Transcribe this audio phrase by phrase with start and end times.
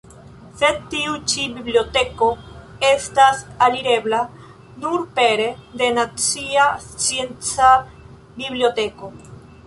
[0.59, 2.29] Sed tiu ĉi biblioteko
[2.87, 4.21] estas alirebla
[4.85, 5.45] nur pere
[5.81, 7.69] de nacia scienca
[8.41, 9.11] biblioteko.